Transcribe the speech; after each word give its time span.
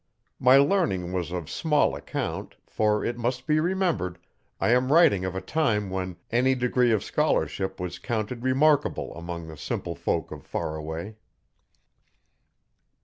My 0.39 0.57
learning 0.57 1.13
was 1.13 1.31
of 1.31 1.47
small 1.47 1.95
account, 1.95 2.55
for, 2.65 3.05
it 3.05 3.19
must 3.19 3.45
be 3.45 3.59
remembered, 3.59 4.17
I 4.59 4.69
am 4.71 4.91
writing 4.91 5.25
of 5.25 5.35
a 5.35 5.41
time 5.41 5.91
when 5.91 6.17
any 6.31 6.55
degree 6.55 6.91
of 6.91 7.03
scholarship 7.03 7.79
was 7.79 7.99
counted 7.99 8.41
remarkable 8.41 9.13
among 9.15 9.45
the 9.47 9.57
simple 9.57 9.93
folk 9.93 10.31
of 10.31 10.43
Faraway. 10.43 11.17